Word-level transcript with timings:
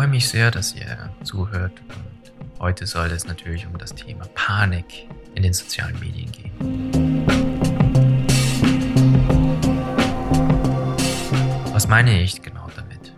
freue 0.00 0.08
mich 0.08 0.30
sehr, 0.30 0.50
dass 0.50 0.74
ihr 0.74 1.10
zuhört 1.24 1.78
und 1.90 2.32
heute 2.58 2.86
soll 2.86 3.08
es 3.08 3.26
natürlich 3.26 3.66
um 3.66 3.76
das 3.76 3.94
Thema 3.94 4.24
Panik 4.34 5.06
in 5.34 5.42
den 5.42 5.52
sozialen 5.52 6.00
Medien 6.00 6.32
gehen. 6.32 7.26
Was 11.74 11.86
meine 11.86 12.22
ich 12.22 12.40
genau 12.40 12.66
damit? 12.74 13.12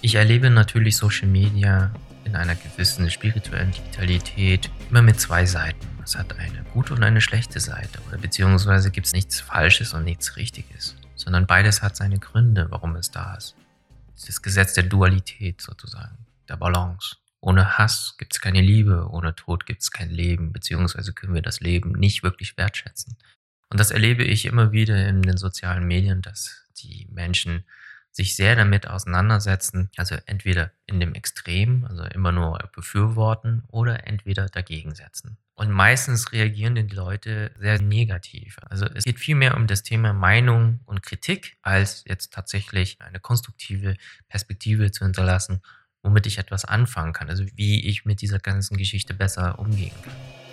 Ich 0.00 0.14
erlebe 0.14 0.48
natürlich 0.48 0.96
Social 0.96 1.26
Media 1.26 1.90
in 2.22 2.36
einer 2.36 2.54
gewissen 2.54 3.10
spirituellen 3.10 3.72
Digitalität 3.72 4.70
immer 4.90 5.02
mit 5.02 5.18
zwei 5.18 5.44
Seiten. 5.44 5.88
Es 6.04 6.16
hat 6.16 6.38
eine 6.38 6.62
gute 6.72 6.94
und 6.94 7.02
eine 7.02 7.20
schlechte 7.20 7.58
Seite 7.58 7.98
oder 8.06 8.18
beziehungsweise 8.18 8.92
gibt 8.92 9.08
es 9.08 9.12
nichts 9.12 9.40
Falsches 9.40 9.92
und 9.92 10.04
nichts 10.04 10.36
Richtiges, 10.36 10.94
sondern 11.16 11.46
beides 11.46 11.82
hat 11.82 11.96
seine 11.96 12.20
Gründe, 12.20 12.68
warum 12.70 12.94
es 12.94 13.10
da 13.10 13.34
ist 13.34 13.56
das 14.24 14.42
Gesetz 14.42 14.74
der 14.74 14.84
Dualität 14.84 15.60
sozusagen, 15.60 16.26
der 16.48 16.56
Balance. 16.56 17.16
Ohne 17.40 17.78
Hass 17.78 18.16
gibt 18.18 18.34
es 18.34 18.40
keine 18.40 18.60
Liebe, 18.60 19.08
ohne 19.10 19.34
Tod 19.34 19.66
gibt 19.66 19.82
es 19.82 19.90
kein 19.90 20.10
Leben, 20.10 20.52
beziehungsweise 20.52 21.12
können 21.12 21.34
wir 21.34 21.42
das 21.42 21.60
Leben 21.60 21.92
nicht 21.92 22.22
wirklich 22.22 22.56
wertschätzen. 22.56 23.16
Und 23.70 23.78
das 23.78 23.90
erlebe 23.90 24.24
ich 24.24 24.46
immer 24.46 24.72
wieder 24.72 25.06
in 25.08 25.22
den 25.22 25.36
sozialen 25.36 25.86
Medien, 25.86 26.22
dass 26.22 26.64
die 26.78 27.06
Menschen 27.10 27.64
sich 28.16 28.34
sehr 28.34 28.56
damit 28.56 28.88
auseinandersetzen, 28.88 29.90
also 29.96 30.16
entweder 30.24 30.72
in 30.86 31.00
dem 31.00 31.14
Extrem, 31.14 31.84
also 31.84 32.02
immer 32.04 32.32
nur 32.32 32.58
befürworten 32.74 33.62
oder 33.68 34.06
entweder 34.06 34.46
dagegen 34.46 34.94
setzen. 34.94 35.36
Und 35.54 35.70
meistens 35.70 36.32
reagieren 36.32 36.74
die 36.74 36.94
Leute 36.94 37.52
sehr 37.58 37.80
negativ. 37.80 38.56
Also 38.70 38.86
es 38.86 39.04
geht 39.04 39.18
viel 39.18 39.34
mehr 39.34 39.54
um 39.54 39.66
das 39.66 39.82
Thema 39.82 40.14
Meinung 40.14 40.80
und 40.86 41.02
Kritik, 41.02 41.58
als 41.60 42.04
jetzt 42.06 42.32
tatsächlich 42.32 42.98
eine 43.02 43.20
konstruktive 43.20 43.96
Perspektive 44.28 44.90
zu 44.92 45.04
hinterlassen, 45.04 45.60
womit 46.02 46.26
ich 46.26 46.38
etwas 46.38 46.64
anfangen 46.64 47.12
kann. 47.12 47.28
Also 47.28 47.44
wie 47.54 47.86
ich 47.86 48.06
mit 48.06 48.22
dieser 48.22 48.38
ganzen 48.38 48.78
Geschichte 48.78 49.12
besser 49.12 49.58
umgehen 49.58 49.94
kann. 50.02 50.45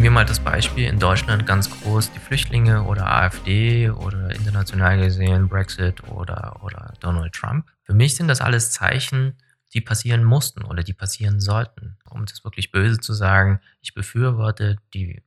Nehmen 0.00 0.14
wir 0.14 0.20
mal 0.22 0.24
das 0.24 0.40
Beispiel 0.40 0.86
in 0.86 0.98
Deutschland 0.98 1.44
ganz 1.44 1.68
groß 1.68 2.12
die 2.12 2.20
Flüchtlinge 2.20 2.84
oder 2.84 3.06
AfD 3.06 3.90
oder 3.90 4.30
international 4.30 4.98
gesehen 4.98 5.46
Brexit 5.46 6.02
oder, 6.04 6.58
oder 6.62 6.94
Donald 7.00 7.34
Trump. 7.34 7.70
Für 7.82 7.92
mich 7.92 8.16
sind 8.16 8.28
das 8.28 8.40
alles 8.40 8.70
Zeichen, 8.70 9.36
die 9.74 9.82
passieren 9.82 10.24
mussten 10.24 10.64
oder 10.64 10.82
die 10.82 10.94
passieren 10.94 11.38
sollten. 11.38 11.98
Um 12.08 12.24
das 12.24 12.44
wirklich 12.44 12.72
böse 12.72 12.98
zu 12.98 13.12
sagen, 13.12 13.60
ich 13.82 13.92
befürworte 13.92 14.78
die 14.94 15.22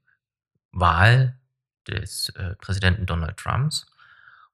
Wahl 0.71 1.37
des 1.87 2.29
äh, 2.29 2.55
Präsidenten 2.55 3.05
Donald 3.05 3.37
Trumps, 3.37 3.85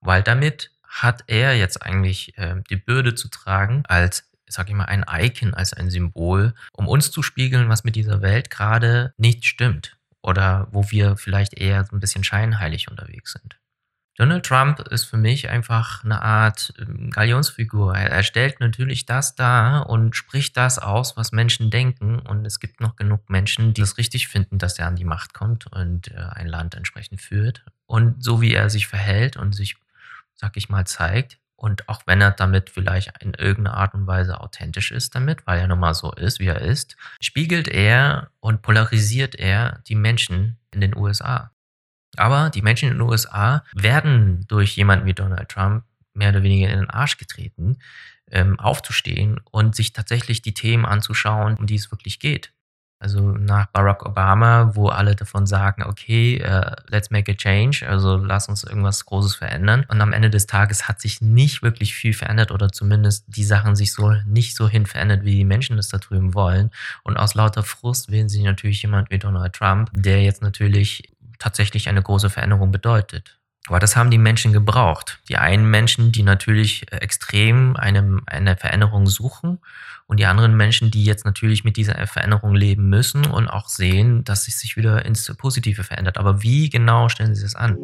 weil 0.02 0.22
damit 0.22 0.72
hat 0.84 1.23
er 1.28 1.56
jetzt 1.56 1.81
eigentlich 1.81 2.38
äh, 2.38 2.62
die 2.70 2.75
Bürde 2.75 3.16
zu 3.16 3.30
tragen 3.30 3.84
als 3.88 4.25
sag 4.52 4.67
ich 4.67 4.75
mal, 4.75 4.86
ein 4.86 5.06
Icon, 5.08 5.53
als 5.53 5.73
ein 5.73 5.92
Symbol, 5.92 6.56
um 6.73 6.88
uns 6.88 7.12
zu 7.12 7.22
spiegeln, 7.22 7.70
was 7.70 7.84
mit 7.84 7.95
dieser 7.95 8.23
Welt 8.23 8.50
gerade 8.50 9.14
nicht 9.16 9.45
stimmt 9.45 9.98
oder 10.22 10.67
wo 10.72 10.89
wir 10.92 11.17
vielleicht 11.17 11.53
eher 11.53 11.84
so 11.86 11.95
ein 11.95 12.00
bisschen 12.00 12.23
scheinheilig 12.23 12.89
unterwegs 12.89 13.34
sind. 13.34 13.59
Donald 14.20 14.45
Trump 14.45 14.81
ist 14.89 15.06
für 15.06 15.16
mich 15.16 15.48
einfach 15.48 16.03
eine 16.03 16.22
Art 16.22 16.73
ähm, 16.78 17.09
Galionsfigur. 17.09 17.95
Er, 17.95 18.22
stellt 18.23 18.59
natürlich 18.59 19.06
das 19.06 19.36
dar 19.36 19.90
und 19.90 20.14
spricht 20.14 20.58
das 20.58 20.78
aus, 20.78 21.16
was 21.16 21.31
Menschen 21.31 21.72
denken. 21.72 22.20
Und 22.20 22.45
es 22.45 22.59
gibt 22.59 22.81
noch 22.81 22.97
genug 22.97 23.30
Menschen, 23.30 23.73
die 23.73 23.81
es 23.81 23.97
richtig 23.97 24.28
finden, 24.28 24.58
dass 24.58 24.78
er 24.78 24.88
an 24.88 24.97
die 24.97 25.06
Macht 25.06 25.34
kommt 25.34 25.67
und 25.67 26.12
äh, 26.12 26.17
ein 26.17 26.47
Land 26.47 26.75
entsprechend 26.75 27.22
führt. 27.22 27.64
Und 27.86 28.22
so 28.22 28.42
wie 28.42 28.53
er 28.53 28.70
sich 28.70 28.88
verhält 28.88 29.38
und 29.38 29.53
sich, 29.53 29.78
sag 30.36 30.58
ich 30.58 30.67
mal, 30.67 30.86
zeigt, 30.86 31.40
und 31.59 31.90
auch 31.90 32.03
wenn 32.06 32.22
er 32.22 32.31
damit 32.31 32.70
vielleicht 32.70 33.12
in 33.22 33.34
irgendeiner 33.34 33.75
Art 33.75 33.94
und 33.94 34.08
Weise 34.08 34.40
authentisch 34.40 34.92
ist 34.92 35.14
damit, 35.14 35.46
weil 35.46 35.59
er 35.59 35.68
nun 35.68 35.80
mal 35.80 35.94
so 35.94 36.14
ist, 36.14 36.40
wie 36.40 36.47
er 36.47 36.62
ist, 36.62 36.96
spiegelt 37.22 37.68
er 37.68 38.31
und 38.40 38.62
polarisiert 38.62 39.36
er 39.36 39.81
die 39.88 39.96
Menschen 39.96 40.58
in 40.72 40.80
den 40.80 40.96
USA. 40.96 41.52
Aber 42.16 42.50
die 42.50 42.62
Menschen 42.62 42.90
in 42.90 42.96
den 42.96 43.02
USA 43.02 43.66
werden 43.74 44.46
durch 44.48 44.78
jemanden 44.78 45.06
wie 45.06 45.14
Donald 45.14 45.50
Trump 45.50 45.84
mehr 46.14 46.30
oder 46.30 46.44
weniger 46.44 46.69
in 46.69 46.80
den 46.80 46.90
Arsch 46.90 47.18
getreten, 47.18 47.80
ähm, 48.31 48.58
aufzustehen 48.58 49.42
und 49.52 49.75
sich 49.75 49.92
tatsächlich 49.92 50.42
die 50.42 50.53
Themen 50.53 50.86
anzuschauen, 50.86 51.58
um 51.58 51.68
die 51.68 51.75
es 51.75 51.92
wirklich 51.92 52.19
geht. 52.19 52.53
Also 53.02 53.32
nach 53.32 53.68
Barack 53.68 54.06
Obama, 54.06 54.72
wo 54.76 54.90
alle 54.90 55.16
davon 55.16 55.48
sagen, 55.48 55.84
okay, 55.84 56.44
uh, 56.46 56.76
let's 56.90 57.10
make 57.12 57.32
a 57.32 57.36
change, 57.36 57.88
also 57.88 58.18
lass 58.18 58.50
uns 58.50 58.66
irgendwas 58.66 59.06
Großes 59.06 59.36
verändern. 59.36 59.86
Und 59.88 60.02
am 60.02 60.12
Ende 60.12 60.30
des 60.30 60.48
Tages 60.48 60.90
hat 60.90 61.00
sich 61.00 61.22
nicht 61.22 61.64
wirklich 61.64 61.96
viel 61.96 62.14
verändert 62.14 62.52
oder 62.52 62.70
zumindest 62.74 63.24
die 63.28 63.46
Sachen 63.46 63.78
sich 63.78 63.94
so 63.94 64.12
nicht 64.26 64.58
so 64.58 64.68
hin 64.68 64.86
verändert, 64.86 65.24
wie 65.24 65.38
die 65.38 65.46
Menschen 65.46 65.78
das 65.78 65.88
da 65.88 65.98
drüben 65.98 66.34
wollen. 66.34 66.72
Und 67.04 67.16
aus 67.16 67.36
lauter 67.36 67.64
Frust 67.64 68.12
wählen 68.12 68.28
sie 68.28 68.44
natürlich 68.44 68.82
jemand 68.82 69.10
wie 69.12 69.18
Donald 69.18 69.54
Trump, 69.54 69.92
der 69.94 70.22
jetzt 70.22 70.42
natürlich 70.42 71.16
tatsächlich 71.40 71.88
eine 71.88 72.02
große 72.02 72.30
Veränderung 72.30 72.72
bedeutet. 72.72 73.38
Aber 73.69 73.80
das 73.80 73.96
haben 73.96 74.09
die 74.09 74.18
Menschen 74.18 74.52
gebraucht. 74.52 75.19
Die 75.30 75.38
einen 75.38 75.69
Menschen, 75.69 76.12
die 76.12 76.24
natürlich 76.24 76.91
extrem 76.91 77.75
eine, 77.75 78.19
eine 78.25 78.57
Veränderung 78.57 79.06
suchen 79.06 79.59
und 80.07 80.19
die 80.19 80.25
anderen 80.25 80.57
Menschen, 80.57 80.90
die 80.90 81.06
jetzt 81.06 81.24
natürlich 81.24 81.63
mit 81.63 81.78
dieser 81.78 82.07
Veränderung 82.07 82.56
leben 82.56 82.90
müssen 82.90 83.28
und 83.28 83.47
auch 83.47 83.69
sehen, 83.69 84.24
dass 84.24 84.47
es 84.47 84.59
sich 84.59 84.75
wieder 84.75 85.06
ins 85.06 85.31
Positive 85.38 85.84
verändert. 85.84 86.18
Aber 86.18 86.41
wie 86.41 86.69
genau 86.69 87.09
stellen 87.09 87.35
Sie 87.35 87.44
das 87.44 87.56
an? 87.56 87.78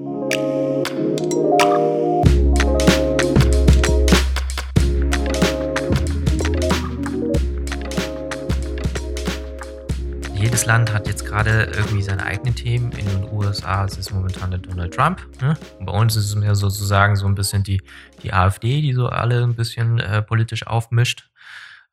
Jedes 10.66 10.94
hat 10.94 11.08
jetzt 11.08 11.26
gerade 11.26 11.66
irgendwie 11.76 12.02
seine 12.02 12.24
eigenen 12.24 12.56
Themen. 12.56 12.92
In 12.94 13.06
den 13.06 13.32
USA 13.32 13.86
ist 13.86 14.00
es 14.00 14.12
momentan 14.12 14.50
der 14.50 14.60
Donald 14.60 14.94
Trump. 14.94 15.22
Ne? 15.42 15.56
Bei 15.80 15.92
uns 15.92 16.16
ist 16.16 16.26
es 16.26 16.36
mehr 16.36 16.56
sozusagen 16.56 17.16
so 17.16 17.28
ein 17.28 17.36
bisschen 17.36 17.64
die, 17.64 17.82
die 18.24 18.34
AfD, 18.34 18.82
die 18.82 18.94
so 18.94 19.08
alle 19.08 19.44
ein 19.44 19.56
bisschen 19.56 20.00
äh, 20.00 20.24
politisch 20.24 20.66
aufmischt. 20.66 21.30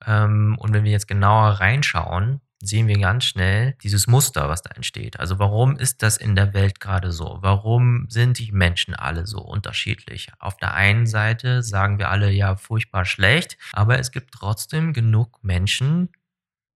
Ähm, 0.06 0.56
und 0.59 0.72
wenn 0.72 0.84
wir 0.84 0.91
jetzt 0.91 1.06
genauer 1.06 1.60
reinschauen, 1.60 2.41
sehen 2.62 2.88
wir 2.88 2.99
ganz 2.99 3.25
schnell 3.25 3.75
dieses 3.83 4.06
Muster, 4.06 4.49
was 4.49 4.62
da 4.62 4.71
entsteht. 4.71 5.21
Also 5.21 5.39
warum 5.39 5.77
ist 5.77 6.03
das 6.03 6.16
in 6.16 6.34
der 6.34 6.54
Welt 6.54 6.81
gerade 6.81 7.12
so? 7.12 7.39
Warum 7.43 8.06
sind 8.09 8.39
die 8.39 8.53
Menschen 8.53 8.94
alle 8.94 9.27
so 9.27 9.41
unterschiedlich? 9.41 10.28
Auf 10.39 10.56
der 10.56 10.72
einen 10.72 11.06
Seite 11.06 11.62
sagen 11.62 11.99
wir 11.99 12.09
alle 12.09 12.31
ja 12.31 12.56
furchtbar 12.56 13.04
schlecht, 13.04 13.59
aber 13.72 13.99
es 13.99 14.12
gibt 14.12 14.33
trotzdem 14.33 14.93
genug 14.93 15.43
Menschen, 15.43 16.09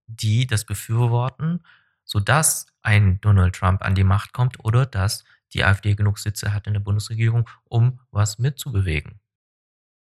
die 0.09 0.47
das 0.47 0.65
befürworten, 0.65 1.63
sodass 2.07 2.67
ein 2.83 3.21
Donald 3.21 3.55
Trump 3.55 3.83
an 3.83 3.95
die 3.95 4.05
Macht 4.05 4.33
kommt 4.33 4.65
oder 4.65 4.87
dass 4.87 5.25
die 5.53 5.65
AfD 5.65 5.95
genug 5.95 6.19
Sitze 6.19 6.55
hat 6.55 6.67
in 6.67 6.73
der 6.73 6.81
Bundesregierung, 6.81 7.49
um 7.65 8.01
was 8.11 8.39
mitzubewegen. 8.39 9.21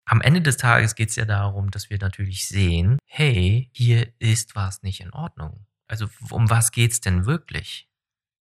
Am 0.06 0.20
Ende 0.20 0.42
des 0.42 0.58
Tages 0.58 0.96
geht 0.96 1.10
es 1.10 1.16
ja 1.16 1.24
darum, 1.24 1.72
dass 1.72 1.90
wir 1.90 1.98
natürlich 1.98 2.48
sehen, 2.48 2.98
hey, 3.06 3.70
hier 3.74 4.12
ist 4.20 4.56
was 4.56 4.84
nicht 4.84 5.00
in 5.00 5.14
Ordnung. 5.14 5.66
Also 5.88 6.08
um 6.30 6.50
was 6.50 6.72
geht 6.72 6.92
es 6.92 7.00
denn 7.00 7.26
wirklich? 7.26 7.88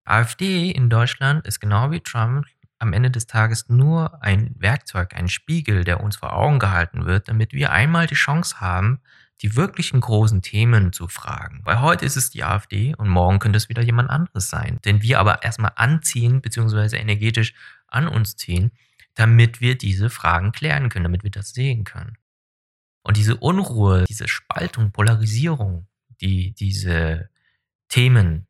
AfD 0.05 0.71
in 0.71 0.91
Deutschland 0.91 1.47
ist 1.47 1.61
genau 1.61 1.93
wie 1.93 2.01
Trump 2.01 2.47
am 2.81 2.93
Ende 2.93 3.13
des 3.13 3.29
Tages 3.29 3.69
nur 3.69 4.21
ein 4.25 4.57
Werkzeug, 4.59 5.15
ein 5.15 5.29
Spiegel, 5.29 5.85
der 5.85 6.01
uns 6.01 6.17
vor 6.17 6.33
Augen 6.33 6.59
gehalten 6.59 7.07
wird, 7.07 7.29
damit 7.29 7.53
wir 7.53 7.71
einmal 7.71 8.09
die 8.09 8.17
Chance 8.17 8.61
haben, 8.61 9.01
die 9.43 9.57
wirklichen 9.57 10.01
großen 10.01 10.41
Themen 10.41 10.93
zu 10.93 11.09
fragen. 11.09 11.61
Weil 11.65 11.81
heute 11.81 12.05
ist 12.05 12.17
es 12.17 12.31
die 12.31 12.45
AfD 12.45 12.95
und 12.95 13.09
morgen 13.09 13.41
könnte 13.41 13.57
es 13.57 13.69
wieder 13.69 13.83
jemand 13.83 14.09
anderes 14.09 14.49
sein, 14.49 14.79
den 14.85 15.03
wir 15.03 15.19
aber 15.19 15.43
erstmal 15.43 15.73
anziehen 15.75 16.41
bzw. 16.41 16.97
energetisch 16.97 17.53
an 17.89 18.07
uns 18.07 18.37
ziehen, 18.37 18.71
damit 19.15 19.61
wir 19.61 19.77
diese 19.77 20.11
Fragen 20.11 20.53
klären 20.53 20.89
können, 20.89 21.05
damit 21.05 21.25
wir 21.25 21.31
das 21.31 21.51
sehen 21.51 21.85
können. 21.85 22.17
Und 23.03 23.17
diese 23.17 23.37
Unruhe, 23.37 24.05
diese 24.09 24.29
Spaltung, 24.29 24.93
Polarisierung, 24.93 25.89
die 26.21 26.53
diese 26.53 27.29
Themen 27.89 28.47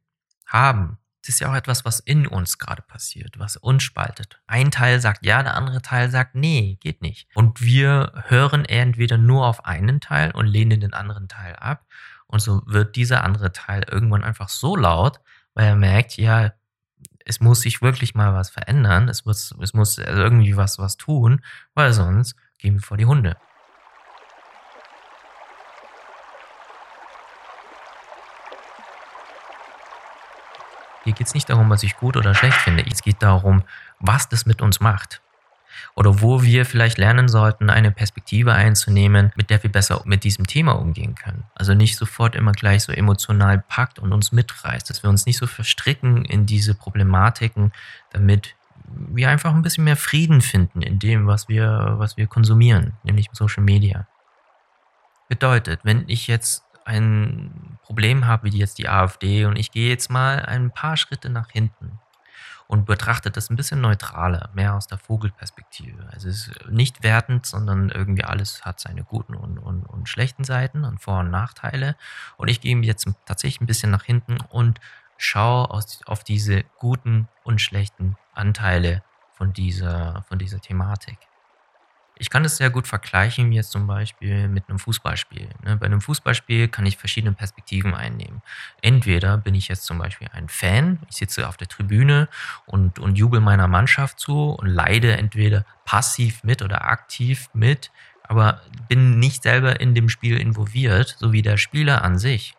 haben, 0.47 0.99
das 1.23 1.37
ist 1.37 1.41
ja 1.41 1.51
auch 1.51 1.55
etwas, 1.55 1.85
was 1.85 2.01
in 2.01 2.27
uns 2.27 2.59
gerade 2.59 2.83
passiert, 2.83 3.39
was 3.39 3.57
uns 3.57 3.85
spaltet. 3.85 4.41
Ein 4.49 4.73
Teil 4.73 5.01
sagt 5.01 5.25
ja, 5.25 5.43
der 5.43 5.55
andere 5.55 5.81
Teil 5.81 6.11
sagt 6.11 6.35
nee, 6.35 6.79
geht 6.81 7.01
nicht. 7.01 7.29
Und 7.35 7.61
wir 7.63 8.25
hören 8.27 8.65
entweder 8.65 9.19
nur 9.19 9.47
auf 9.47 9.65
einen 9.65 10.01
Teil 10.01 10.33
und 10.33 10.47
lehnen 10.47 10.81
den 10.81 10.95
anderen 10.95 11.29
Teil 11.29 11.55
ab. 11.55 11.87
Und 12.27 12.41
so 12.41 12.63
wird 12.67 12.97
dieser 12.97 13.23
andere 13.23 13.53
Teil 13.53 13.85
irgendwann 13.89 14.25
einfach 14.25 14.49
so 14.49 14.75
laut, 14.75 15.21
weil 15.55 15.67
er 15.67 15.77
merkt, 15.77 16.17
ja, 16.17 16.53
es 17.25 17.41
muss 17.41 17.61
sich 17.61 17.83
wirklich 17.83 18.17
mal 18.17 18.35
was 18.35 18.51
verändern, 18.51 19.09
es 19.09 19.25
muss, 19.25 19.55
es 19.61 19.75
muss 19.75 19.99
irgendwie 19.99 20.57
was, 20.57 20.79
was 20.81 20.97
tun, 20.97 21.41
weil 21.75 21.93
sonst 21.93 22.35
gehen 22.59 22.75
wir 22.75 22.83
vor 22.83 22.97
die 22.97 23.07
Hunde. 23.07 23.37
Hier 31.05 31.13
geht 31.13 31.27
es 31.27 31.35
nicht 31.35 31.51
darum, 31.51 31.69
was 31.71 31.83
ich 31.83 31.97
gut 31.97 32.17
oder 32.17 32.35
schlecht 32.35 32.59
finde. 32.59 32.85
Es 32.91 33.03
geht 33.03 33.23
darum, 33.23 33.63
was 33.99 34.29
das 34.29 34.47
mit 34.47 34.63
uns 34.63 34.81
macht. 34.81 35.21
Oder 35.95 36.21
wo 36.23 36.43
wir 36.43 36.65
vielleicht 36.65 36.99
lernen 36.99 37.29
sollten, 37.29 37.71
eine 37.71 37.91
Perspektive 37.91 38.53
einzunehmen, 38.55 39.33
mit 39.37 39.51
der 39.51 39.63
wir 39.63 39.71
besser 39.71 40.03
mit 40.05 40.25
diesem 40.25 40.47
Thema 40.47 40.73
umgehen 40.73 41.15
können. 41.15 41.45
Also 41.55 41.75
nicht 41.75 41.97
sofort 41.97 42.35
immer 42.35 42.53
gleich 42.53 42.85
so 42.85 42.93
emotional 42.93 43.59
packt 43.59 43.99
und 43.99 44.13
uns 44.13 44.33
mitreißt, 44.33 44.89
dass 44.89 45.03
wir 45.03 45.11
uns 45.11 45.27
nicht 45.27 45.39
so 45.39 45.47
verstricken 45.47 46.25
in 46.25 46.47
diese 46.47 46.75
Problematiken, 46.75 47.73
damit 48.11 48.55
wir 48.85 49.29
einfach 49.29 49.55
ein 49.55 49.63
bisschen 49.63 49.85
mehr 49.85 49.97
Frieden 49.97 50.41
finden 50.41 50.83
in 50.83 50.99
dem, 50.99 51.27
was 51.27 51.49
wir, 51.49 51.95
was 51.99 52.17
wir 52.17 52.27
konsumieren, 52.27 52.95
nämlich 53.03 53.29
Social 53.33 53.63
Media. 53.63 54.07
Bedeutet, 55.29 55.81
wenn 55.83 56.05
ich 56.09 56.27
jetzt 56.27 56.65
ein 56.85 57.62
Problem 57.93 58.27
habe, 58.27 58.51
wie 58.51 58.59
jetzt 58.59 58.79
die 58.79 58.89
AfD, 58.89 59.45
und 59.45 59.57
ich 59.57 59.71
gehe 59.71 59.91
jetzt 59.91 60.11
mal 60.11 60.41
ein 60.47 60.71
paar 60.71 60.97
Schritte 60.97 61.29
nach 61.29 61.51
hinten 61.51 62.01
und 62.67 62.87
betrachte 62.87 63.31
das 63.31 63.51
ein 63.51 63.57
bisschen 63.57 63.83
neutraler, 63.83 64.49
mehr 64.55 64.75
aus 64.75 64.87
der 64.87 64.97
Vogelperspektive. 64.97 66.09
Also 66.11 66.31
es 66.31 66.49
ist 66.49 66.71
nicht 66.71 67.03
wertend, 67.03 67.45
sondern 67.45 67.91
irgendwie 67.91 68.25
alles 68.25 68.65
hat 68.65 68.81
seine 68.81 69.05
guten 69.05 69.35
und, 69.35 69.59
und, 69.59 69.85
und 69.85 70.09
schlechten 70.09 70.43
Seiten 70.43 70.85
und 70.85 71.03
Vor- 71.03 71.21
und 71.21 71.31
Nachteile. 71.31 71.97
Und 72.39 72.49
ich 72.49 72.63
gehe 72.63 72.75
jetzt 72.81 73.07
tatsächlich 73.27 73.61
ein 73.61 73.67
bisschen 73.67 73.91
nach 73.91 74.05
hinten 74.05 74.39
und 74.49 74.81
schaue 75.19 75.69
auf 75.71 76.25
diese 76.25 76.65
guten 76.79 77.29
und 77.45 77.61
schlechten 77.61 78.17
Anteile 78.33 79.03
von 79.35 79.53
dieser, 79.53 80.25
von 80.29 80.39
dieser 80.39 80.61
Thematik. 80.61 81.19
Ich 82.17 82.31
kann 82.31 82.43
das 82.43 82.57
sehr 82.57 82.71
gut 82.71 82.87
vergleichen, 82.87 83.53
jetzt 83.53 83.73
zum 83.73 83.87
Beispiel 83.87 84.47
mit 84.49 84.69
einem 84.69 84.79
Fußballspiel. 84.79 85.49
Ne? 85.65 85.77
Bei 85.77 85.87
einem 85.87 86.01
Fußballspiel 86.01 86.69
kann 86.69 86.87
ich 86.87 86.97
verschiedene 86.97 87.33
Perspektiven 87.33 87.95
einnehmen. 87.95 88.43
Entweder 88.81 89.39
bin 89.39 89.55
ich 89.55 89.69
jetzt 89.69 89.85
zum 89.85 89.99
Beispiel 89.99 90.29
ein 90.33 90.49
Fan, 90.49 91.01
ich 91.11 91.17
sitze 91.17 91.49
auf 91.49 91.57
der 91.57 91.69
Tribüne 91.69 92.29
und, 92.67 92.99
und 92.99 93.17
jubel 93.17 93.41
meiner 93.41 93.67
Mannschaft 93.67 94.21
zu 94.21 94.51
und 94.51 94.69
leide 94.69 95.17
entweder 95.17 95.65
passiv 95.85 96.45
mit 96.45 96.63
oder 96.63 96.85
aktiv 96.85 97.49
mit, 97.55 97.91
aber 98.23 98.61
bin 98.89 99.19
nicht 99.19 99.43
selber 99.43 99.81
in 99.81 99.95
dem 99.95 100.09
Spiel 100.09 100.39
involviert, 100.39 101.17
so 101.19 101.33
wie 101.33 101.43
der 101.43 101.57
Spieler 101.57 102.05
an 102.05 102.19
sich. 102.19 102.55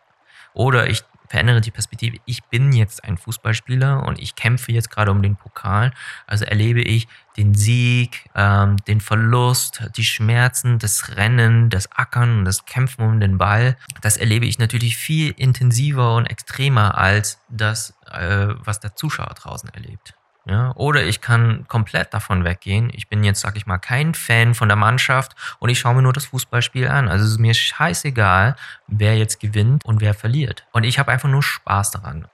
Oder 0.52 0.88
ich 0.88 1.02
verändere 1.28 1.60
die 1.60 1.70
Perspektive. 1.70 2.18
Ich 2.26 2.44
bin 2.44 2.72
jetzt 2.72 3.04
ein 3.04 3.16
Fußballspieler 3.16 4.04
und 4.06 4.20
ich 4.20 4.34
kämpfe 4.34 4.72
jetzt 4.72 4.90
gerade 4.90 5.10
um 5.10 5.22
den 5.22 5.36
Pokal. 5.36 5.92
Also 6.26 6.44
erlebe 6.44 6.82
ich 6.82 7.08
den 7.36 7.54
Sieg, 7.54 8.28
ähm, 8.34 8.76
den 8.86 9.00
Verlust, 9.00 9.82
die 9.96 10.04
Schmerzen, 10.04 10.78
das 10.78 11.16
Rennen, 11.16 11.70
das 11.70 11.90
Ackern 11.92 12.38
und 12.38 12.44
das 12.44 12.64
Kämpfen 12.64 13.02
um 13.02 13.20
den 13.20 13.38
Ball. 13.38 13.76
Das 14.02 14.16
erlebe 14.16 14.46
ich 14.46 14.58
natürlich 14.58 14.96
viel 14.96 15.32
intensiver 15.36 16.14
und 16.16 16.26
extremer 16.26 16.96
als 16.96 17.40
das, 17.48 17.94
äh, 18.10 18.48
was 18.58 18.80
der 18.80 18.94
Zuschauer 18.94 19.34
draußen 19.34 19.68
erlebt. 19.70 20.14
Ja, 20.46 20.72
oder 20.76 21.04
ich 21.04 21.22
kann 21.22 21.66
komplett 21.68 22.12
davon 22.12 22.44
weggehen. 22.44 22.90
Ich 22.92 23.08
bin 23.08 23.24
jetzt, 23.24 23.40
sag 23.40 23.56
ich 23.56 23.64
mal, 23.64 23.78
kein 23.78 24.12
Fan 24.12 24.54
von 24.54 24.68
der 24.68 24.76
Mannschaft 24.76 25.34
und 25.58 25.70
ich 25.70 25.78
schaue 25.78 25.94
mir 25.94 26.02
nur 26.02 26.12
das 26.12 26.26
Fußballspiel 26.26 26.86
an. 26.86 27.08
Also 27.08 27.24
es 27.24 27.32
ist 27.32 27.38
mir 27.38 27.54
scheißegal, 27.54 28.54
wer 28.86 29.16
jetzt 29.16 29.40
gewinnt 29.40 29.84
und 29.86 30.02
wer 30.02 30.12
verliert. 30.12 30.66
Und 30.72 30.84
ich 30.84 30.98
habe 30.98 31.10
einfach 31.12 31.30
nur 31.30 31.42
Spaß 31.42 31.92
daran. 31.92 32.28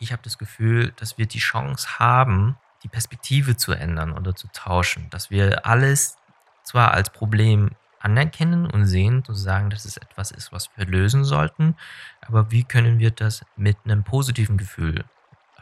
Ich 0.00 0.10
habe 0.10 0.22
das 0.24 0.36
Gefühl, 0.36 0.92
dass 0.96 1.16
wir 1.16 1.26
die 1.26 1.38
Chance 1.38 2.00
haben, 2.00 2.56
die 2.82 2.88
Perspektive 2.88 3.56
zu 3.56 3.72
ändern 3.72 4.12
oder 4.12 4.34
zu 4.34 4.48
tauschen. 4.48 5.08
Dass 5.10 5.30
wir 5.30 5.64
alles 5.66 6.16
zwar 6.64 6.92
als 6.92 7.10
Problem 7.10 7.70
anerkennen 8.00 8.66
und 8.68 8.86
sehen 8.86 9.22
und 9.28 9.34
sagen, 9.36 9.70
dass 9.70 9.84
es 9.84 9.96
etwas 9.96 10.32
ist, 10.32 10.50
was 10.50 10.70
wir 10.76 10.86
lösen 10.86 11.24
sollten, 11.24 11.76
aber 12.20 12.50
wie 12.50 12.64
können 12.64 12.98
wir 12.98 13.12
das 13.12 13.44
mit 13.56 13.78
einem 13.84 14.02
positiven 14.02 14.58
Gefühl 14.58 15.04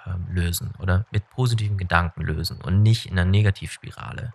ähm, 0.06 0.26
lösen 0.30 0.72
oder 0.78 1.06
mit 1.10 1.28
positiven 1.30 1.78
Gedanken 1.78 2.22
lösen 2.22 2.60
und 2.60 2.82
nicht 2.82 3.06
in 3.06 3.18
einer 3.18 3.30
Negativspirale. 3.30 4.32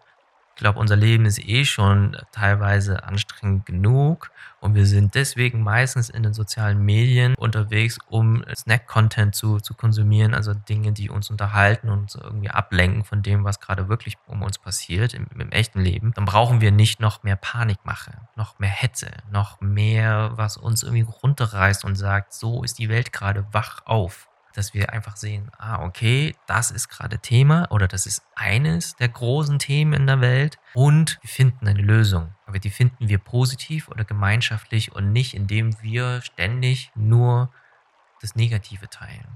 Ich 0.58 0.60
glaube, 0.60 0.80
unser 0.80 0.96
Leben 0.96 1.28
ist 1.28 1.38
eh 1.48 1.66
schon 1.66 2.18
teilweise 2.32 3.04
anstrengend 3.04 3.68
genug 3.68 4.32
und 4.60 4.74
wir 4.74 4.88
sind 4.88 5.14
deswegen 5.14 5.62
meistens 5.62 6.10
in 6.10 6.24
den 6.24 6.34
sozialen 6.34 6.84
Medien 6.84 7.36
unterwegs, 7.36 8.00
um 8.10 8.44
Snack-Content 8.56 9.36
zu, 9.36 9.60
zu 9.60 9.76
konsumieren, 9.76 10.34
also 10.34 10.56
Dinge, 10.56 10.94
die 10.94 11.12
uns 11.12 11.30
unterhalten 11.30 11.90
und 11.90 12.16
irgendwie 12.16 12.50
ablenken 12.50 13.04
von 13.04 13.22
dem, 13.22 13.44
was 13.44 13.60
gerade 13.60 13.88
wirklich 13.88 14.18
um 14.26 14.42
uns 14.42 14.58
passiert 14.58 15.14
im, 15.14 15.28
im 15.38 15.52
echten 15.52 15.80
Leben. 15.80 16.12
Dann 16.16 16.26
brauchen 16.26 16.60
wir 16.60 16.72
nicht 16.72 17.00
noch 17.00 17.22
mehr 17.22 17.36
Panikmache, 17.36 18.14
noch 18.36 18.58
mehr 18.58 18.72
Hetze, 18.72 19.12
noch 19.32 19.62
mehr, 19.62 20.32
was 20.38 20.58
uns 20.58 20.82
irgendwie 20.82 21.06
runterreißt 21.22 21.86
und 21.86 21.96
sagt, 21.98 22.34
so 22.34 22.64
ist 22.64 22.80
die 22.80 22.90
Welt 22.90 23.14
gerade, 23.14 23.46
wach 23.52 23.82
auf 23.86 24.28
dass 24.58 24.74
wir 24.74 24.92
einfach 24.92 25.16
sehen, 25.18 25.52
ah, 25.60 25.84
okay, 25.84 26.36
das 26.48 26.72
ist 26.72 26.90
gerade 26.90 27.20
Thema 27.20 27.68
oder 27.70 27.88
das 27.88 28.08
ist 28.08 28.24
eines 28.36 28.96
der 28.96 29.08
großen 29.08 29.60
Themen 29.60 29.94
in 29.94 30.08
der 30.08 30.20
Welt 30.20 30.58
und 30.74 31.20
wir 31.22 31.30
finden 31.30 31.68
eine 31.68 31.82
Lösung. 31.82 32.34
Aber 32.48 32.58
die 32.58 32.72
finden 32.72 33.08
wir 33.08 33.20
positiv 33.20 33.88
oder 33.88 34.04
gemeinschaftlich 34.04 34.96
und 34.96 35.14
nicht, 35.14 35.36
indem 35.36 35.80
wir 35.84 36.22
ständig 36.22 36.92
nur 36.96 37.52
das 38.20 38.36
Negative 38.36 38.90
teilen. 38.90 39.28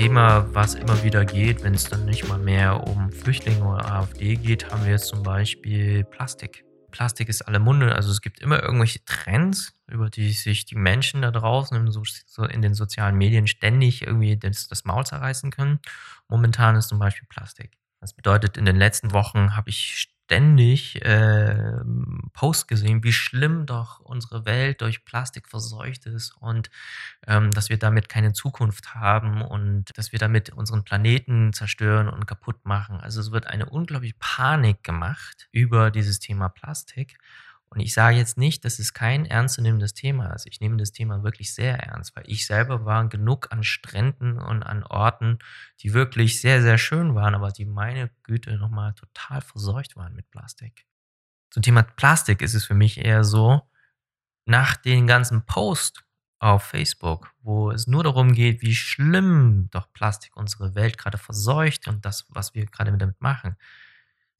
Thema, 0.00 0.46
was 0.54 0.76
immer 0.76 1.02
wieder 1.02 1.26
geht, 1.26 1.62
wenn 1.62 1.74
es 1.74 1.84
dann 1.84 2.06
nicht 2.06 2.26
mal 2.26 2.38
mehr 2.38 2.86
um 2.86 3.12
Flüchtlinge 3.12 3.62
oder 3.62 3.84
AfD 3.84 4.36
geht, 4.36 4.70
haben 4.70 4.82
wir 4.84 4.92
jetzt 4.92 5.08
zum 5.08 5.22
Beispiel 5.22 6.04
Plastik. 6.04 6.64
Plastik 6.90 7.28
ist 7.28 7.42
alle 7.42 7.58
Munde, 7.58 7.94
also 7.94 8.10
es 8.10 8.22
gibt 8.22 8.40
immer 8.40 8.62
irgendwelche 8.62 9.04
Trends, 9.04 9.74
über 9.88 10.08
die 10.08 10.32
sich 10.32 10.64
die 10.64 10.74
Menschen 10.74 11.20
da 11.20 11.30
draußen 11.30 11.76
in, 11.76 12.62
den 12.62 12.72
sozialen 12.72 13.18
Medien 13.18 13.46
ständig 13.46 14.00
irgendwie 14.00 14.38
das, 14.38 14.68
das 14.68 14.86
Maul 14.86 15.04
zerreißen 15.04 15.50
können. 15.50 15.80
Momentan 16.28 16.76
ist 16.76 16.88
zum 16.88 16.98
Beispiel 16.98 17.28
Plastik. 17.28 17.76
Das 18.00 18.14
bedeutet, 18.14 18.56
in 18.56 18.64
den 18.64 18.76
letzten 18.76 19.12
Wochen 19.12 19.54
habe 19.54 19.68
ich 19.68 20.08
ständig 20.30 21.04
äh, 21.04 21.80
Posts 22.34 22.68
gesehen, 22.68 23.02
wie 23.02 23.12
schlimm 23.12 23.66
doch 23.66 23.98
unsere 23.98 24.44
Welt 24.44 24.80
durch 24.80 25.04
Plastik 25.04 25.48
verseucht 25.48 26.06
ist 26.06 26.36
und 26.38 26.70
ähm, 27.26 27.50
dass 27.50 27.68
wir 27.68 27.78
damit 27.78 28.08
keine 28.08 28.32
Zukunft 28.32 28.94
haben 28.94 29.42
und 29.42 29.86
dass 29.98 30.12
wir 30.12 30.20
damit 30.20 30.50
unseren 30.50 30.84
Planeten 30.84 31.52
zerstören 31.52 32.08
und 32.08 32.28
kaputt 32.28 32.64
machen. 32.64 33.00
Also 33.00 33.20
es 33.20 33.32
wird 33.32 33.48
eine 33.48 33.66
unglaubliche 33.66 34.14
Panik 34.20 34.84
gemacht 34.84 35.48
über 35.50 35.90
dieses 35.90 36.20
Thema 36.20 36.48
Plastik. 36.48 37.18
Und 37.72 37.78
ich 37.80 37.94
sage 37.94 38.16
jetzt 38.16 38.36
nicht, 38.36 38.64
dass 38.64 38.80
es 38.80 38.92
kein 38.92 39.24
ernstzunehmendes 39.24 39.94
Thema 39.94 40.32
ist. 40.34 40.46
Ich 40.46 40.60
nehme 40.60 40.76
das 40.76 40.90
Thema 40.90 41.22
wirklich 41.22 41.54
sehr 41.54 41.78
ernst, 41.78 42.16
weil 42.16 42.24
ich 42.26 42.44
selber 42.44 42.84
war 42.84 43.08
genug 43.08 43.52
an 43.52 43.62
Stränden 43.62 44.38
und 44.38 44.64
an 44.64 44.82
Orten, 44.82 45.38
die 45.80 45.94
wirklich 45.94 46.40
sehr, 46.40 46.62
sehr 46.62 46.78
schön 46.78 47.14
waren, 47.14 47.36
aber 47.36 47.52
die 47.52 47.64
meine 47.64 48.10
Güte 48.24 48.56
nochmal 48.56 48.94
total 48.94 49.40
verseucht 49.40 49.96
waren 49.96 50.16
mit 50.16 50.28
Plastik. 50.30 50.84
Zum 51.50 51.62
Thema 51.62 51.82
Plastik 51.84 52.42
ist 52.42 52.54
es 52.54 52.64
für 52.64 52.74
mich 52.74 52.98
eher 52.98 53.22
so, 53.22 53.62
nach 54.46 54.74
den 54.76 55.06
ganzen 55.06 55.46
Posts 55.46 56.02
auf 56.40 56.64
Facebook, 56.64 57.32
wo 57.42 57.70
es 57.70 57.86
nur 57.86 58.02
darum 58.02 58.32
geht, 58.32 58.62
wie 58.62 58.74
schlimm 58.74 59.68
doch 59.70 59.92
Plastik 59.92 60.36
unsere 60.36 60.74
Welt 60.74 60.98
gerade 60.98 61.18
verseucht 61.18 61.86
und 61.86 62.04
das, 62.04 62.26
was 62.30 62.54
wir 62.54 62.66
gerade 62.66 62.96
damit 62.96 63.20
machen, 63.20 63.56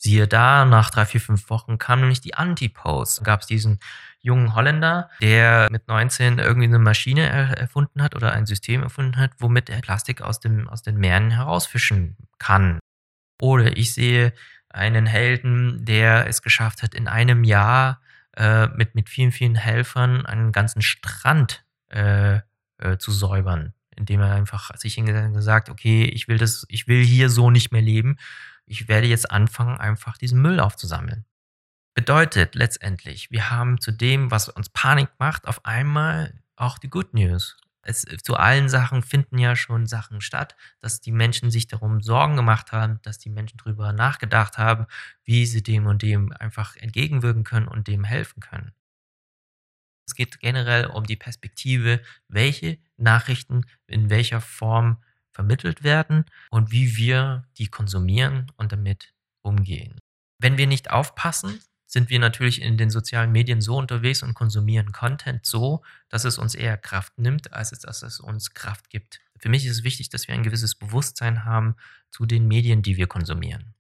Siehe 0.03 0.27
da, 0.27 0.65
nach 0.65 0.89
drei, 0.89 1.05
vier, 1.05 1.21
fünf 1.21 1.51
Wochen 1.51 1.77
kam 1.77 2.01
nämlich 2.01 2.23
die 2.23 2.33
Anti-Post. 2.33 3.21
Da 3.21 3.23
gab 3.23 3.43
es 3.43 3.47
diesen 3.47 3.81
jungen 4.21 4.55
Holländer, 4.55 5.11
der 5.21 5.69
mit 5.71 5.89
19 5.89 6.39
irgendwie 6.39 6.69
eine 6.69 6.79
Maschine 6.79 7.29
er 7.29 7.59
erfunden 7.59 8.03
hat 8.03 8.15
oder 8.15 8.33
ein 8.33 8.47
System 8.47 8.83
erfunden 8.83 9.19
hat, 9.19 9.33
womit 9.39 9.69
er 9.69 9.83
Plastik 9.83 10.23
aus, 10.23 10.41
dem, 10.41 10.69
aus 10.71 10.81
den 10.81 10.97
Meeren 10.97 11.31
herausfischen 11.31 12.17
kann. 12.39 12.79
Oder 13.43 13.77
ich 13.77 13.93
sehe 13.93 14.33
einen 14.71 15.05
Helden, 15.05 15.85
der 15.85 16.27
es 16.27 16.41
geschafft 16.41 16.83
hat, 16.83 16.95
in 16.95 17.07
einem 17.07 17.45
Jahr 17.45 18.01
äh, 18.39 18.69
mit, 18.69 18.95
mit 18.95 19.11
vielen, 19.11 19.33
vielen 19.33 19.55
Helfern 19.55 20.25
einen 20.25 20.51
ganzen 20.51 20.81
Strand 20.81 21.63
äh, 21.91 22.37
äh, 22.79 22.97
zu 22.99 23.13
säubern, 23.13 23.75
indem 23.95 24.21
er 24.21 24.35
einfach 24.35 24.75
sich 24.77 24.95
hingesagt, 24.95 25.69
okay, 25.69 26.05
ich 26.05 26.27
will 26.27 26.39
das, 26.39 26.65
ich 26.71 26.89
will 26.89 27.05
hier 27.05 27.29
so 27.29 27.51
nicht 27.51 27.71
mehr 27.71 27.83
leben 27.83 28.17
ich 28.71 28.87
werde 28.87 29.09
jetzt 29.09 29.31
anfangen, 29.31 29.79
einfach 29.79 30.17
diesen 30.17 30.41
Müll 30.41 30.61
aufzusammeln. 30.61 31.25
Bedeutet 31.95 32.55
letztendlich, 32.55 33.33
wir 33.33 33.51
haben 33.51 33.81
zu 33.81 33.91
dem, 33.91 34.31
was 34.31 34.49
uns 34.49 34.69
Panik 34.69 35.11
macht, 35.19 35.49
auf 35.49 35.65
einmal 35.65 36.41
auch 36.55 36.79
die 36.79 36.89
Good 36.89 37.13
News. 37.13 37.57
Es, 37.83 38.03
zu 38.23 38.37
allen 38.37 38.69
Sachen 38.69 39.03
finden 39.03 39.39
ja 39.39 39.57
schon 39.57 39.87
Sachen 39.87 40.21
statt, 40.21 40.55
dass 40.81 41.01
die 41.01 41.11
Menschen 41.11 41.51
sich 41.51 41.67
darum 41.67 42.01
Sorgen 42.01 42.37
gemacht 42.37 42.71
haben, 42.71 43.01
dass 43.03 43.19
die 43.19 43.31
Menschen 43.31 43.57
darüber 43.57 43.93
nachgedacht 43.93 44.57
haben, 44.57 44.87
wie 45.25 45.47
sie 45.47 45.65
dem 45.65 45.87
und 45.87 46.03
dem 46.03 46.33
einfach 46.33 46.77
entgegenwirken 46.77 47.43
können 47.43 47.67
und 47.67 47.89
dem 47.89 48.05
helfen 48.05 48.41
können. 48.41 48.73
Es 50.07 50.15
geht 50.15 50.39
generell 50.39 50.87
um 50.87 51.05
die 51.05 51.17
Perspektive, 51.17 52.03
welche 52.29 52.79
Nachrichten 52.97 53.67
in 53.89 54.11
welcher 54.11 54.41
Form 54.41 55.03
vermittelt 55.33 55.83
werden 55.83 56.25
und 56.51 56.71
wie 56.71 56.97
wir 56.97 57.45
die 57.59 57.69
konsumieren 57.69 58.51
und 58.57 58.73
damit 58.73 59.15
umgehen. 59.43 60.01
Wenn 60.39 60.59
wir 60.59 60.67
nicht 60.67 60.91
aufpassen, 60.91 61.61
sind 61.87 62.09
wir 62.09 62.21
natürlich 62.21 62.63
in 62.63 62.77
den 62.79 62.91
sozialen 62.91 63.33
Medien 63.33 63.61
so 63.61 63.77
unterwegs 63.77 64.23
und 64.23 64.35
konsumieren 64.35 64.93
Content 64.93 65.45
so, 65.45 65.83
dass 66.09 66.25
es 66.25 66.39
uns 66.39 66.55
eher 66.55 66.77
Kraft 66.77 67.19
nimmt, 67.19 67.53
als 67.53 67.71
dass 67.71 68.03
es 68.03 68.21
uns 68.21 68.55
Kraft 68.55 68.91
gibt. 68.91 69.21
Für 69.39 69.49
mich 69.49 69.67
ist 69.67 69.79
es 69.79 69.85
wichtig, 69.85 70.09
dass 70.09 70.29
wir 70.29 70.35
ein 70.35 70.45
gewisses 70.45 70.77
Bewusstsein 70.77 71.45
haben 71.45 71.75
zu 72.11 72.27
den 72.27 72.47
Medien, 72.47 72.83
die 72.83 72.97
wir 72.97 73.09
konsumieren. 73.09 73.75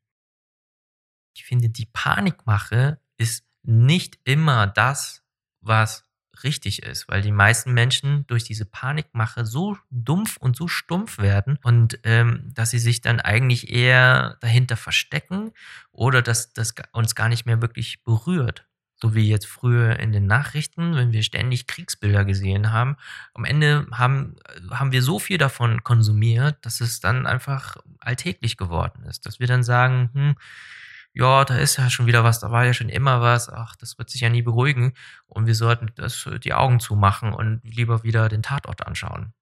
Ich 1.36 1.44
finde, 1.44 1.68
die 1.68 1.86
Panikmache 1.86 2.98
ist 3.16 3.44
nicht 3.62 4.18
immer 4.24 4.66
das, 4.66 5.22
was 5.60 6.04
richtig 6.44 6.82
ist, 6.82 7.08
weil 7.08 7.22
die 7.22 7.32
meisten 7.32 7.72
Menschen 7.72 8.26
durch 8.26 8.44
diese 8.44 8.64
Panikmache 8.64 9.44
so 9.46 9.76
dumpf 9.90 10.36
und 10.36 10.56
so 10.56 10.68
stumpf 10.68 11.18
werden 11.18 11.58
und 11.62 11.98
ähm, 12.04 12.50
dass 12.54 12.70
sie 12.70 12.78
sich 12.78 13.00
dann 13.00 13.20
eigentlich 13.20 13.72
eher 13.72 14.36
dahinter 14.40 14.76
verstecken 14.76 15.52
oder 15.92 16.22
dass 16.22 16.52
das 16.52 16.74
uns 16.92 17.14
gar 17.14 17.28
nicht 17.28 17.46
mehr 17.46 17.62
wirklich 17.62 18.02
berührt. 18.04 18.66
So 19.02 19.14
wie 19.14 19.28
jetzt 19.30 19.46
früher 19.46 19.98
in 19.98 20.12
den 20.12 20.26
Nachrichten, 20.26 20.94
wenn 20.94 21.12
wir 21.12 21.22
ständig 21.22 21.66
Kriegsbilder 21.66 22.26
gesehen 22.26 22.70
haben. 22.70 22.96
Am 23.32 23.46
Ende 23.46 23.86
haben, 23.92 24.36
haben 24.70 24.92
wir 24.92 25.00
so 25.00 25.18
viel 25.18 25.38
davon 25.38 25.82
konsumiert, 25.82 26.58
dass 26.66 26.82
es 26.82 27.00
dann 27.00 27.26
einfach 27.26 27.78
alltäglich 27.98 28.58
geworden 28.58 29.04
ist. 29.04 29.24
Dass 29.24 29.40
wir 29.40 29.46
dann 29.46 29.62
sagen, 29.62 30.10
hm, 30.12 30.34
ja, 31.12 31.44
da 31.44 31.56
ist 31.56 31.76
ja 31.76 31.90
schon 31.90 32.06
wieder 32.06 32.24
was, 32.24 32.40
da 32.40 32.50
war 32.50 32.64
ja 32.64 32.72
schon 32.72 32.88
immer 32.88 33.20
was, 33.20 33.48
ach, 33.48 33.74
das 33.76 33.98
wird 33.98 34.10
sich 34.10 34.20
ja 34.20 34.28
nie 34.28 34.42
beruhigen 34.42 34.94
und 35.26 35.46
wir 35.46 35.54
sollten 35.54 35.90
das, 35.96 36.28
die 36.44 36.54
Augen 36.54 36.80
zumachen 36.80 37.32
und 37.32 37.60
lieber 37.64 38.02
wieder 38.02 38.28
den 38.28 38.42
Tatort 38.42 38.86
anschauen. 38.86 39.32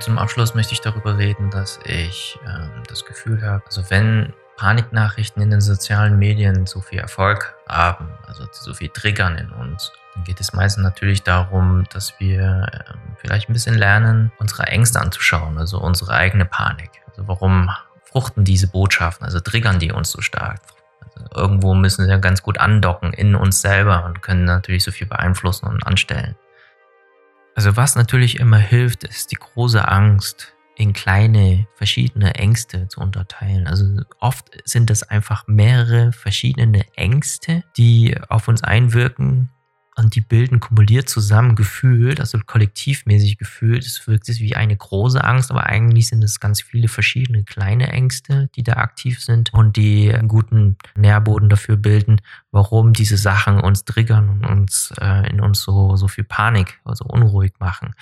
Zum 0.00 0.18
Abschluss 0.18 0.54
möchte 0.54 0.74
ich 0.74 0.80
darüber 0.80 1.18
reden, 1.18 1.50
dass 1.50 1.78
ich 1.84 2.38
äh, 2.44 2.68
das 2.88 3.04
Gefühl 3.04 3.42
habe, 3.42 3.64
also 3.66 3.88
wenn 3.90 4.34
Paniknachrichten 4.56 5.42
in 5.42 5.50
den 5.50 5.60
sozialen 5.60 6.18
Medien 6.18 6.66
so 6.66 6.80
viel 6.80 6.98
Erfolg 6.98 7.54
haben, 7.68 8.10
also 8.26 8.46
so 8.52 8.74
viel 8.74 8.88
triggern 8.88 9.36
in 9.36 9.50
uns, 9.50 9.92
dann 10.14 10.24
geht 10.24 10.40
es 10.40 10.52
meistens 10.52 10.84
natürlich 10.84 11.22
darum, 11.22 11.84
dass 11.92 12.18
wir 12.20 12.66
ähm, 12.72 13.16
vielleicht 13.18 13.48
ein 13.48 13.52
bisschen 13.52 13.74
lernen, 13.74 14.30
unsere 14.38 14.64
Ängste 14.64 15.00
anzuschauen, 15.00 15.58
also 15.58 15.80
unsere 15.80 16.12
eigene 16.12 16.44
Panik. 16.44 16.90
Also 17.08 17.26
warum 17.26 17.70
fruchten 18.04 18.44
diese 18.44 18.68
Botschaften, 18.68 19.24
also 19.24 19.40
triggern 19.40 19.80
die 19.80 19.92
uns 19.92 20.10
so 20.10 20.20
stark? 20.20 20.60
Also 21.00 21.26
irgendwo 21.34 21.74
müssen 21.74 22.06
sie 22.06 22.20
ganz 22.20 22.42
gut 22.42 22.58
andocken 22.58 23.12
in 23.12 23.34
uns 23.34 23.60
selber 23.60 24.04
und 24.04 24.22
können 24.22 24.44
natürlich 24.44 24.84
so 24.84 24.92
viel 24.92 25.06
beeinflussen 25.06 25.66
und 25.66 25.84
anstellen. 25.86 26.36
Also 27.56 27.76
was 27.76 27.94
natürlich 27.94 28.40
immer 28.40 28.58
hilft, 28.58 29.04
ist 29.04 29.30
die 29.30 29.36
große 29.36 29.86
Angst, 29.86 30.53
in 30.76 30.92
kleine 30.92 31.66
verschiedene 31.74 32.34
Ängste 32.34 32.88
zu 32.88 33.00
unterteilen. 33.00 33.66
Also 33.66 34.02
oft 34.20 34.50
sind 34.64 34.90
das 34.90 35.02
einfach 35.02 35.46
mehrere 35.46 36.12
verschiedene 36.12 36.84
Ängste, 36.96 37.64
die 37.76 38.16
auf 38.28 38.48
uns 38.48 38.62
einwirken 38.62 39.50
und 39.96 40.16
die 40.16 40.20
bilden 40.20 40.58
kumuliert 40.58 41.08
zusammen 41.08 41.54
gefühlt, 41.54 42.18
also 42.18 42.38
kollektivmäßig 42.44 43.38
gefühlt. 43.38 43.86
Es 43.86 44.06
wirkt 44.08 44.24
sich 44.24 44.40
wie 44.40 44.56
eine 44.56 44.76
große 44.76 45.22
Angst, 45.22 45.52
aber 45.52 45.66
eigentlich 45.66 46.08
sind 46.08 46.24
es 46.24 46.40
ganz 46.40 46.60
viele 46.60 46.88
verschiedene 46.88 47.44
kleine 47.44 47.92
Ängste, 47.92 48.50
die 48.56 48.64
da 48.64 48.74
aktiv 48.74 49.22
sind 49.22 49.54
und 49.54 49.76
die 49.76 50.12
einen 50.12 50.26
guten 50.26 50.76
Nährboden 50.96 51.48
dafür 51.48 51.76
bilden, 51.76 52.20
warum 52.50 52.92
diese 52.92 53.16
Sachen 53.16 53.60
uns 53.60 53.84
triggern 53.84 54.28
und 54.28 54.44
uns 54.44 54.92
äh, 55.00 55.30
in 55.30 55.40
uns 55.40 55.62
so, 55.62 55.94
so 55.94 56.08
viel 56.08 56.24
Panik, 56.24 56.80
also 56.84 57.04
unruhig 57.04 57.52
machen 57.60 57.94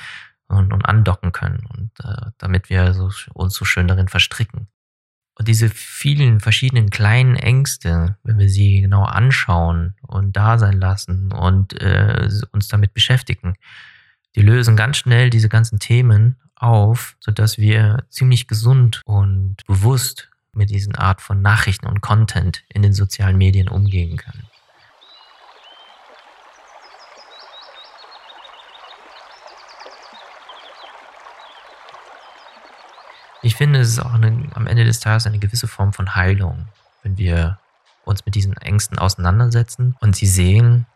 und, 0.53 0.73
und 0.73 0.85
andocken 0.85 1.33
können 1.33 1.67
und 1.77 1.91
äh, 2.05 2.31
damit 2.39 2.71
wir 2.71 2.95
so, 2.95 3.11
uns 3.33 3.55
so 3.55 3.65
schön 3.65 3.89
darin 3.89 4.09
verstricken. 4.09 4.69
Und 5.39 5.49
diese 5.49 5.69
vielen 5.71 6.41
verschiedenen 6.41 6.91
kleinen 6.91 7.37
Ängste, 7.37 8.17
wenn 8.23 8.39
wir 8.39 8.51
sie 8.51 8.83
genau 8.83 9.05
anschauen 9.05 9.95
und 10.03 10.37
da 10.37 10.59
sein 10.59 10.79
lassen 10.79 11.33
und 11.33 11.81
äh, 11.81 12.29
uns 12.53 12.69
damit 12.69 12.93
beschäftigen, 12.93 13.55
die 14.37 14.43
lösen 14.43 14.77
ganz 14.77 14.99
schnell 14.99 15.31
diese 15.31 15.49
ganzen 15.49 15.79
Themen 15.79 16.37
auf, 16.55 17.17
sodass 17.21 17.59
wir 17.59 18.05
ziemlich 18.09 18.47
gesund 18.47 19.03
und 19.05 19.57
bewusst 19.67 20.31
mit 20.53 20.71
diesen 20.71 20.95
Art 20.97 21.21
von 21.21 21.41
Nachrichten 21.41 21.87
und 21.87 22.03
Content 22.03 22.63
in 22.69 22.83
den 22.83 22.93
sozialen 22.93 23.39
Medien 23.39 23.69
umgehen 23.69 24.17
können. 24.17 24.42
Ich 33.53 33.59
finde, 33.59 33.81
es 33.81 33.91
ist 33.91 33.99
auch 33.99 34.15
eine, 34.15 34.49
am 34.55 34.67
Ende 34.67 34.83
des 34.83 35.01
Tages 35.01 35.27
eine 35.27 35.39
gewisse 35.39 35.69
Form 35.69 35.93
von 35.93 36.15
Heilung, 36.15 36.69
wenn 37.03 37.19
wir 37.19 37.59
uns 38.07 38.25
mit 38.25 38.35
diesen 38.35 38.57
Ängsten 38.57 38.99
auseinandersetzen 38.99 39.95
und 40.01 40.17
sie 40.17 40.25
sehen 40.25 40.87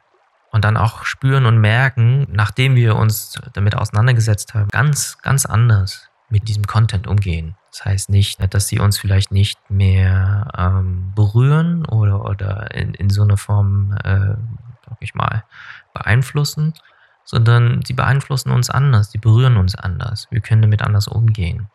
und 0.52 0.64
dann 0.64 0.78
auch 0.78 1.04
spüren 1.04 1.44
und 1.44 1.58
merken, 1.58 2.26
nachdem 2.30 2.74
wir 2.74 2.96
uns 2.96 3.38
damit 3.52 3.74
auseinandergesetzt 3.74 4.54
haben, 4.54 4.68
ganz, 4.68 5.18
ganz 5.20 5.44
anders 5.44 6.08
mit 6.30 6.48
diesem 6.48 6.66
Content 6.66 7.06
umgehen. 7.06 7.56
Das 7.72 7.84
heißt 7.84 8.08
nicht, 8.08 8.38
dass 8.54 8.68
sie 8.68 8.78
uns 8.78 8.96
vielleicht 8.96 9.32
nicht 9.32 9.58
mehr 9.68 10.50
ähm, 10.56 11.12
berühren 11.14 11.84
oder, 11.84 12.24
oder 12.24 12.74
in, 12.74 12.94
in 12.94 13.10
so 13.10 13.20
einer 13.20 13.36
Form, 13.36 13.92
äh, 14.02 14.34
sag 14.88 14.96
ich 15.00 15.14
mal, 15.14 15.44
beeinflussen, 15.92 16.72
sondern 17.22 17.82
sie 17.84 17.92
beeinflussen 17.92 18.50
uns 18.50 18.70
anders, 18.70 19.10
sie 19.10 19.18
berühren 19.18 19.58
uns 19.58 19.74
anders. 19.74 20.26
Wir 20.30 20.40
können 20.40 20.62
damit 20.62 20.80
anders 20.80 21.06
umgehen. 21.06 21.68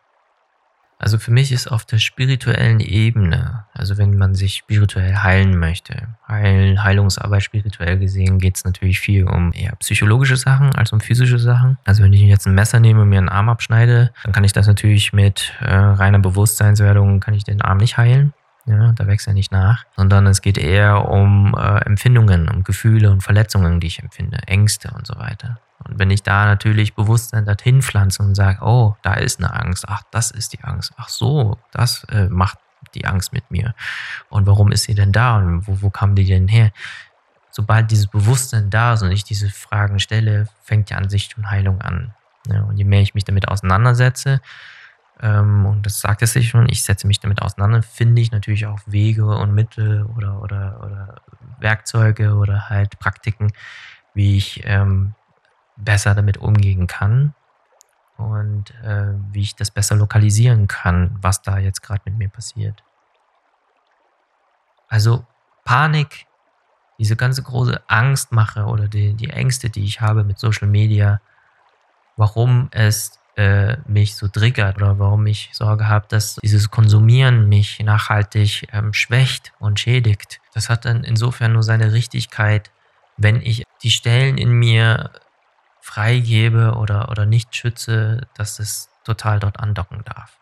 Also 1.02 1.18
für 1.18 1.32
mich 1.32 1.50
ist 1.50 1.66
auf 1.66 1.84
der 1.84 1.98
spirituellen 1.98 2.78
Ebene, 2.78 3.64
also 3.74 3.98
wenn 3.98 4.16
man 4.16 4.36
sich 4.36 4.54
spirituell 4.54 5.16
heilen 5.16 5.58
möchte, 5.58 6.06
Heil, 6.28 6.80
Heilungsarbeit 6.80 7.42
spirituell 7.42 7.98
gesehen, 7.98 8.38
geht 8.38 8.56
es 8.56 8.64
natürlich 8.64 9.00
viel 9.00 9.24
um 9.24 9.52
eher 9.52 9.74
psychologische 9.80 10.36
Sachen 10.36 10.72
als 10.76 10.92
um 10.92 11.00
physische 11.00 11.40
Sachen. 11.40 11.76
Also 11.84 12.04
wenn 12.04 12.12
ich 12.12 12.20
jetzt 12.20 12.46
ein 12.46 12.54
Messer 12.54 12.78
nehme 12.78 13.02
und 13.02 13.08
mir 13.08 13.18
einen 13.18 13.28
Arm 13.28 13.48
abschneide, 13.48 14.12
dann 14.22 14.32
kann 14.32 14.44
ich 14.44 14.52
das 14.52 14.68
natürlich 14.68 15.12
mit 15.12 15.52
äh, 15.60 15.74
reiner 15.74 16.20
Bewusstseinswerdung, 16.20 17.18
kann 17.18 17.34
ich 17.34 17.42
den 17.42 17.62
Arm 17.62 17.78
nicht 17.78 17.96
heilen. 17.96 18.32
Ja, 18.64 18.92
da 18.92 19.08
wächst 19.08 19.26
er 19.26 19.34
nicht 19.34 19.50
nach, 19.50 19.84
sondern 19.96 20.24
es 20.28 20.40
geht 20.40 20.56
eher 20.56 21.08
um 21.08 21.56
äh, 21.58 21.78
Empfindungen, 21.84 22.48
um 22.48 22.62
Gefühle 22.62 23.10
und 23.10 23.24
Verletzungen, 23.24 23.80
die 23.80 23.88
ich 23.88 23.98
empfinde, 23.98 24.38
Ängste 24.46 24.92
und 24.96 25.04
so 25.04 25.18
weiter. 25.18 25.58
Und 25.86 25.98
wenn 25.98 26.10
ich 26.10 26.22
da 26.22 26.46
natürlich 26.46 26.94
Bewusstsein 26.94 27.44
dorthin 27.44 27.82
pflanze 27.82 28.22
und 28.22 28.34
sage, 28.34 28.58
oh, 28.62 28.96
da 29.02 29.14
ist 29.14 29.38
eine 29.38 29.52
Angst, 29.52 29.84
ach, 29.88 30.02
das 30.10 30.30
ist 30.30 30.52
die 30.52 30.62
Angst, 30.62 30.92
ach 30.96 31.08
so, 31.08 31.58
das 31.72 32.04
äh, 32.04 32.28
macht 32.28 32.58
die 32.94 33.04
Angst 33.04 33.32
mit 33.32 33.50
mir. 33.50 33.74
Und 34.28 34.46
warum 34.46 34.72
ist 34.72 34.84
sie 34.84 34.94
denn 34.94 35.12
da 35.12 35.36
und 35.36 35.66
wo, 35.66 35.82
wo 35.82 35.90
kam 35.90 36.14
die 36.14 36.26
denn 36.26 36.48
her? 36.48 36.72
Sobald 37.50 37.90
dieses 37.90 38.06
Bewusstsein 38.06 38.70
da 38.70 38.94
ist 38.94 39.02
und 39.02 39.12
ich 39.12 39.24
diese 39.24 39.50
Fragen 39.50 39.98
stelle, 39.98 40.48
fängt 40.62 40.90
ja 40.90 40.96
an 40.96 41.08
sich 41.08 41.26
schon 41.26 41.50
Heilung 41.50 41.80
an. 41.80 42.14
Ja, 42.46 42.62
und 42.62 42.76
je 42.76 42.84
mehr 42.84 43.02
ich 43.02 43.14
mich 43.14 43.24
damit 43.24 43.48
auseinandersetze, 43.48 44.40
ähm, 45.22 45.66
und 45.66 45.86
das 45.86 46.00
sagt 46.00 46.22
es 46.22 46.32
sich 46.32 46.48
schon, 46.48 46.68
ich 46.68 46.82
setze 46.82 47.06
mich 47.06 47.20
damit 47.20 47.42
auseinander, 47.42 47.82
finde 47.82 48.20
ich 48.20 48.32
natürlich 48.32 48.66
auch 48.66 48.80
Wege 48.86 49.26
und 49.26 49.54
Mittel 49.54 50.04
oder, 50.16 50.42
oder, 50.42 50.80
oder 50.84 51.14
Werkzeuge 51.60 52.34
oder 52.34 52.68
halt 52.68 52.98
Praktiken, 52.98 53.52
wie 54.14 54.36
ich 54.36 54.62
ähm, 54.64 55.14
besser 55.76 56.14
damit 56.14 56.38
umgehen 56.38 56.86
kann 56.86 57.34
und 58.16 58.70
äh, 58.82 59.14
wie 59.32 59.42
ich 59.42 59.56
das 59.56 59.70
besser 59.70 59.96
lokalisieren 59.96 60.68
kann, 60.68 61.16
was 61.20 61.42
da 61.42 61.58
jetzt 61.58 61.82
gerade 61.82 62.02
mit 62.04 62.18
mir 62.18 62.28
passiert. 62.28 62.82
Also 64.88 65.24
Panik, 65.64 66.26
diese 66.98 67.16
ganze 67.16 67.42
große 67.42 67.82
Angstmache 67.88 68.64
oder 68.64 68.88
die, 68.88 69.14
die 69.14 69.30
Ängste, 69.30 69.70
die 69.70 69.84
ich 69.84 70.00
habe 70.00 70.24
mit 70.24 70.38
Social 70.38 70.68
Media, 70.68 71.20
warum 72.16 72.68
es 72.72 73.18
äh, 73.36 73.78
mich 73.86 74.16
so 74.16 74.28
triggert 74.28 74.76
oder 74.76 74.98
warum 74.98 75.26
ich 75.26 75.50
Sorge 75.52 75.88
habe, 75.88 76.06
dass 76.08 76.36
dieses 76.36 76.70
Konsumieren 76.70 77.48
mich 77.48 77.80
nachhaltig 77.80 78.68
ähm, 78.72 78.92
schwächt 78.92 79.52
und 79.58 79.80
schädigt. 79.80 80.40
Das 80.52 80.68
hat 80.68 80.84
dann 80.84 81.04
insofern 81.04 81.54
nur 81.54 81.62
seine 81.62 81.92
Richtigkeit, 81.92 82.70
wenn 83.16 83.40
ich 83.40 83.64
die 83.82 83.90
Stellen 83.90 84.36
in 84.36 84.52
mir 84.52 85.10
freigebe 85.82 86.76
oder, 86.76 87.10
oder 87.10 87.26
nicht 87.26 87.54
schütze, 87.54 88.26
dass 88.36 88.60
es 88.60 88.88
total 89.04 89.40
dort 89.40 89.58
andocken 89.58 90.02
darf. 90.04 90.38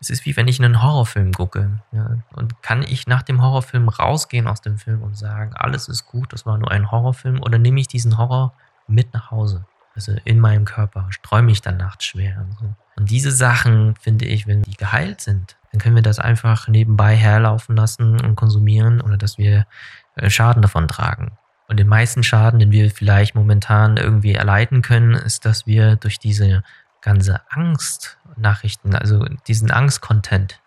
Es 0.00 0.10
ist 0.10 0.26
wie 0.26 0.36
wenn 0.36 0.48
ich 0.48 0.62
einen 0.62 0.82
Horrorfilm 0.82 1.32
gucke. 1.32 1.80
Ja, 1.92 2.18
und 2.34 2.60
kann 2.62 2.82
ich 2.82 3.06
nach 3.06 3.22
dem 3.22 3.40
Horrorfilm 3.40 3.88
rausgehen 3.88 4.46
aus 4.46 4.60
dem 4.60 4.76
Film 4.78 5.02
und 5.02 5.16
sagen, 5.16 5.54
alles 5.54 5.88
ist 5.88 6.06
gut, 6.06 6.32
das 6.32 6.44
war 6.44 6.58
nur 6.58 6.70
ein 6.70 6.90
Horrorfilm, 6.90 7.40
oder 7.40 7.58
nehme 7.58 7.80
ich 7.80 7.88
diesen 7.88 8.18
Horror 8.18 8.52
mit 8.86 9.14
nach 9.14 9.30
Hause? 9.30 9.64
Also 9.94 10.12
in 10.24 10.38
meinem 10.38 10.64
Körper, 10.64 11.08
träume 11.22 11.50
ich 11.50 11.62
dann 11.62 11.76
nachts 11.76 12.04
schwer. 12.04 12.38
Und, 12.40 12.58
so. 12.58 12.74
und 12.96 13.10
diese 13.10 13.32
Sachen, 13.32 13.96
finde 13.96 14.26
ich, 14.26 14.46
wenn 14.46 14.62
die 14.62 14.76
geheilt 14.76 15.20
sind, 15.20 15.56
dann 15.72 15.80
können 15.80 15.96
wir 15.96 16.02
das 16.02 16.18
einfach 16.18 16.68
nebenbei 16.68 17.16
herlaufen 17.16 17.76
lassen 17.76 18.20
und 18.20 18.36
konsumieren, 18.36 19.00
ohne 19.00 19.18
dass 19.18 19.38
wir 19.38 19.66
äh, 20.14 20.30
Schaden 20.30 20.62
davon 20.62 20.88
tragen. 20.88 21.32
Und 21.68 21.76
den 21.76 21.86
meisten 21.86 22.22
Schaden, 22.22 22.58
den 22.58 22.72
wir 22.72 22.90
vielleicht 22.90 23.34
momentan 23.34 23.98
irgendwie 23.98 24.32
erleiden 24.32 24.80
können, 24.80 25.12
ist, 25.12 25.44
dass 25.44 25.66
wir 25.66 25.96
durch 25.96 26.18
diese 26.18 26.62
ganze 27.02 27.42
Angst-Nachrichten, 27.50 28.94
also 28.94 29.26
diesen 29.46 29.70
Angst-Content, 29.70 30.60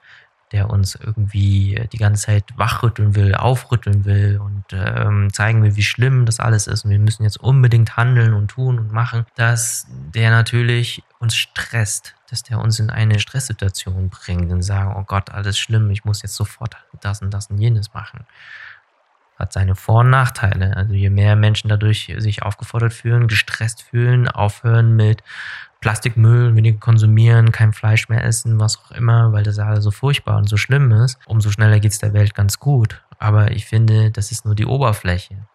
der 0.51 0.69
uns 0.69 0.95
irgendwie 0.95 1.87
die 1.91 1.97
ganze 1.97 2.27
Zeit 2.27 2.43
wachrütteln 2.55 3.15
will, 3.15 3.33
aufrütteln 3.33 4.05
will 4.05 4.39
und 4.39 4.63
ähm, 4.73 5.33
zeigen 5.33 5.63
will, 5.63 5.75
wie 5.75 5.83
schlimm 5.83 6.25
das 6.25 6.39
alles 6.39 6.67
ist 6.67 6.85
und 6.85 6.91
wir 6.91 6.99
müssen 6.99 7.23
jetzt 7.23 7.39
unbedingt 7.39 7.95
handeln 7.97 8.33
und 8.33 8.49
tun 8.49 8.77
und 8.77 8.91
machen, 8.91 9.25
dass 9.35 9.87
der 10.13 10.29
natürlich 10.29 11.03
uns 11.19 11.35
stresst, 11.35 12.15
dass 12.29 12.43
der 12.43 12.59
uns 12.59 12.79
in 12.79 12.89
eine 12.89 13.19
Stresssituation 13.19 14.09
bringt 14.09 14.51
und 14.51 14.61
sagen, 14.61 14.93
oh 14.97 15.03
Gott, 15.03 15.29
alles 15.29 15.57
schlimm, 15.57 15.89
ich 15.89 16.03
muss 16.03 16.21
jetzt 16.21 16.35
sofort 16.35 16.75
das 16.99 17.21
und 17.21 17.33
das 17.33 17.47
und 17.47 17.57
jenes 17.57 17.93
machen 17.93 18.25
hat 19.41 19.53
seine 19.53 19.75
Vor- 19.75 20.01
und 20.01 20.09
Nachteile. 20.09 20.75
Also 20.77 20.93
je 20.93 21.09
mehr 21.09 21.35
Menschen 21.35 21.67
dadurch 21.67 22.13
sich 22.17 22.43
aufgefordert 22.43 22.93
fühlen, 22.93 23.27
gestresst 23.27 23.81
fühlen, 23.81 24.27
aufhören 24.27 24.95
mit 24.95 25.23
Plastikmüll, 25.81 26.55
weniger 26.55 26.79
konsumieren, 26.79 27.51
kein 27.51 27.73
Fleisch 27.73 28.07
mehr 28.07 28.23
essen, 28.23 28.59
was 28.59 28.77
auch 28.77 28.91
immer, 28.91 29.33
weil 29.33 29.43
das 29.43 29.57
alles 29.57 29.83
so 29.83 29.91
furchtbar 29.91 30.37
und 30.37 30.47
so 30.47 30.55
schlimm 30.55 30.91
ist, 30.91 31.17
umso 31.25 31.49
schneller 31.49 31.79
geht 31.79 31.91
es 31.91 31.99
der 31.99 32.13
Welt 32.13 32.35
ganz 32.35 32.59
gut. 32.59 33.01
Aber 33.17 33.51
ich 33.51 33.65
finde, 33.65 34.11
das 34.11 34.31
ist 34.31 34.45
nur 34.45 34.55
die 34.55 34.65
Oberfläche. 34.65 35.47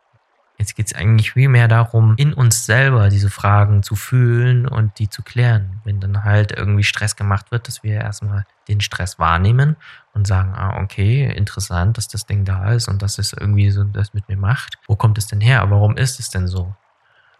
Jetzt 0.66 0.74
geht 0.74 0.88
es 0.88 0.94
eigentlich 0.96 1.30
viel 1.30 1.48
mehr 1.48 1.68
darum, 1.68 2.14
in 2.16 2.34
uns 2.34 2.66
selber 2.66 3.08
diese 3.08 3.30
Fragen 3.30 3.84
zu 3.84 3.94
fühlen 3.94 4.66
und 4.66 4.98
die 4.98 5.08
zu 5.08 5.22
klären. 5.22 5.80
Wenn 5.84 6.00
dann 6.00 6.24
halt 6.24 6.50
irgendwie 6.50 6.82
Stress 6.82 7.14
gemacht 7.14 7.52
wird, 7.52 7.68
dass 7.68 7.84
wir 7.84 8.00
erstmal 8.00 8.46
den 8.66 8.80
Stress 8.80 9.20
wahrnehmen 9.20 9.76
und 10.12 10.26
sagen, 10.26 10.56
ah, 10.56 10.82
okay, 10.82 11.32
interessant, 11.32 11.98
dass 11.98 12.08
das 12.08 12.26
Ding 12.26 12.44
da 12.44 12.72
ist 12.72 12.88
und 12.88 13.00
dass 13.00 13.18
es 13.18 13.32
irgendwie 13.32 13.70
so 13.70 13.84
das 13.84 14.12
mit 14.12 14.28
mir 14.28 14.36
macht. 14.36 14.76
Wo 14.88 14.96
kommt 14.96 15.18
es 15.18 15.28
denn 15.28 15.40
her? 15.40 15.64
Warum 15.70 15.96
ist 15.96 16.18
es 16.18 16.30
denn 16.30 16.48
so? 16.48 16.62
Und 16.62 16.74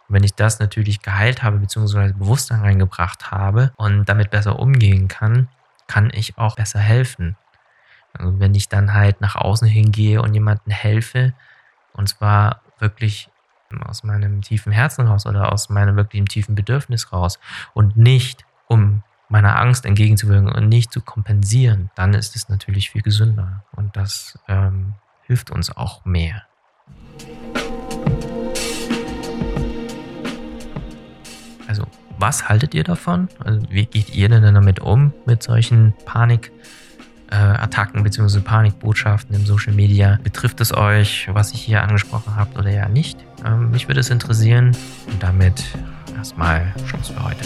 wenn 0.07 0.23
ich 0.23 0.33
das 0.33 0.61
natürlich 0.61 1.01
geheilt 1.01 1.43
habe, 1.43 1.57
beziehungsweise 1.57 2.13
Bewusstsein 2.13 2.61
reingebracht 2.61 3.29
habe 3.29 3.73
und 3.75 4.05
damit 4.05 4.29
besser 4.29 4.57
umgehen 4.57 5.09
kann, 5.09 5.49
kann 5.87 6.11
ich 6.13 6.37
auch 6.37 6.55
besser 6.55 6.79
helfen. 6.79 7.35
Also 8.13 8.39
wenn 8.39 8.55
ich 8.55 8.69
dann 8.69 8.93
halt 8.93 9.19
nach 9.19 9.35
außen 9.35 9.67
hingehe 9.67 10.21
und 10.21 10.33
jemandem 10.33 10.71
helfe, 10.71 11.33
und 11.91 12.07
zwar 12.07 12.61
wirklich 12.79 13.29
aus 13.85 14.03
meinem 14.03 14.41
tiefen 14.41 14.71
Herzen 14.71 15.07
raus 15.07 15.25
oder 15.25 15.51
aus 15.51 15.69
meinem 15.69 15.95
wirklichen 15.95 16.25
tiefen 16.25 16.55
Bedürfnis 16.55 17.11
raus 17.11 17.39
und 17.73 17.97
nicht 17.97 18.45
um 18.67 19.03
meiner 19.29 19.59
Angst 19.59 19.85
entgegenzuwirken 19.85 20.51
und 20.51 20.69
nicht 20.69 20.91
zu 20.91 21.01
kompensieren, 21.01 21.89
dann 21.95 22.13
ist 22.13 22.35
es 22.35 22.49
natürlich 22.49 22.91
viel 22.91 23.01
gesünder 23.01 23.65
und 23.75 23.95
das 23.97 24.39
ähm, 24.47 24.93
hilft 25.23 25.51
uns 25.51 25.75
auch 25.75 26.05
mehr. 26.05 26.43
Also, 31.67 31.85
was 32.17 32.47
haltet 32.47 32.73
ihr 32.73 32.85
davon? 32.85 33.27
Also, 33.43 33.61
wie 33.69 33.85
geht 33.85 34.15
ihr 34.15 34.29
denn 34.29 34.53
damit 34.53 34.79
um 34.79 35.13
mit 35.25 35.43
solchen 35.43 35.93
Panik? 36.05 36.51
Äh, 37.31 37.35
Attacken 37.35 38.03
bzw. 38.03 38.39
Panikbotschaften 38.39 39.35
im 39.35 39.45
Social 39.45 39.73
Media. 39.73 40.19
Betrifft 40.23 40.61
es 40.61 40.75
euch, 40.75 41.27
was 41.31 41.53
ich 41.53 41.61
hier 41.61 41.83
angesprochen 41.83 42.35
habe 42.35 42.57
oder 42.57 42.69
ja 42.69 42.87
nicht? 42.87 43.17
Ähm, 43.45 43.71
mich 43.71 43.87
würde 43.87 43.99
es 43.99 44.09
interessieren. 44.09 44.75
Und 45.11 45.21
damit 45.21 45.63
erstmal 46.15 46.73
Schluss 46.85 47.09
für 47.09 47.23
heute. 47.23 47.45